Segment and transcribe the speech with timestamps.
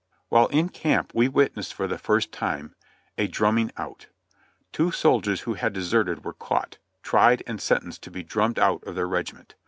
[0.29, 2.73] While in camp we witnessed for the first time
[3.19, 4.07] a "drumming out."
[4.73, 8.95] Two soldiers who had deserted were caught, tried and sentenced to be "drummed out" of
[8.95, 9.53] their regiment.